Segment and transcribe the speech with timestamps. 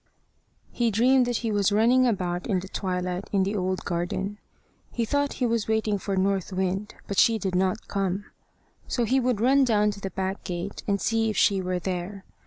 [0.71, 4.39] He dreamed that he was running about in the twilight in the old garden.
[4.91, 8.25] He thought he was waiting for North Wind, but she did not come.
[8.87, 12.25] So he would run down to the back gate, and see if she were there.